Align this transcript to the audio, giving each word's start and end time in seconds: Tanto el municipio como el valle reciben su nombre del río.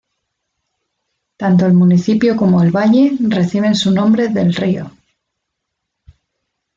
Tanto 1.37 1.67
el 1.67 1.73
municipio 1.75 2.35
como 2.35 2.63
el 2.63 2.71
valle 2.71 3.11
reciben 3.21 3.75
su 3.75 3.91
nombre 3.91 4.29
del 4.29 4.55
río. 4.55 4.89